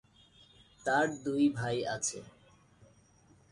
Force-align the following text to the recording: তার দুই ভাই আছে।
তার 0.85 1.07
দুই 1.23 1.43
ভাই 1.49 1.77
আছে। 1.85 2.19